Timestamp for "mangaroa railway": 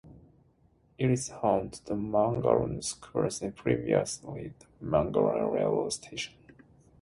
4.83-5.91